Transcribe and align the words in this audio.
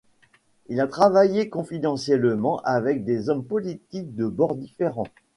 Il 0.67 0.81
a 0.81 0.87
travaillé 0.87 1.47
confidentiellement 1.51 2.59
avec 2.61 3.05
des 3.05 3.29
hommes 3.29 3.43
politiques 3.45 4.15
de 4.15 4.25
bords 4.25 4.55
différents. 4.55 5.05